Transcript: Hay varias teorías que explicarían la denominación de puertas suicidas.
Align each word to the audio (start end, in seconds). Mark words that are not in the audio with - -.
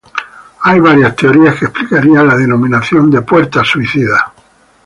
Hay 0.63 0.79
varias 0.79 1.15
teorías 1.15 1.59
que 1.59 1.65
explicarían 1.65 2.27
la 2.27 2.35
denominación 2.35 3.11
de 3.11 3.21
puertas 3.21 3.67
suicidas. 3.67 4.19